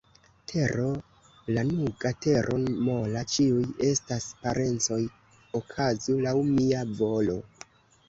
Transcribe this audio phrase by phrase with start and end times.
[0.51, 0.85] Tero
[1.57, 2.57] lanuga, tero
[2.89, 5.01] mola, ĉiuj estas parencoj,
[5.63, 7.43] okazu laŭ mia volo!